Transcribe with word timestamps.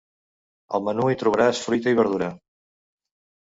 Al 0.77 0.83
menú 0.87 1.05
hi 1.11 1.19
trobaràs 1.25 1.63
fruita 1.67 1.95
i 1.97 2.01
verdura. 2.01 2.33